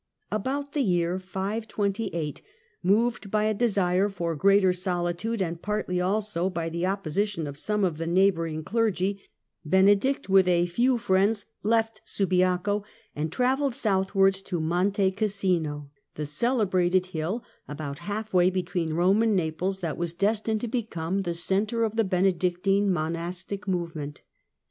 [0.31, 2.41] About the year 528,
[2.81, 7.55] moved by a desire for greater solitude, and partly also by the opposi tion of
[7.55, 9.21] some of the neighbouring clergy,
[9.63, 12.83] Benedict, with BENEDICT OF NURSIA AMD COLUMBAN 67 a few friends, left Subiaco
[13.15, 19.35] and travelled southwards po Monte Cassino, the celebrated hill about half way between Rome and
[19.35, 24.23] Naples that was destined to become the centre of the Benedictine monastic movement.